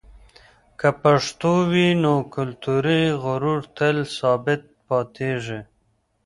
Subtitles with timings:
[0.79, 5.61] که پښتو وي، نو کلتوري غرور تل ثابت پاتېږي.